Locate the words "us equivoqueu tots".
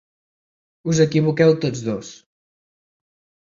0.93-1.83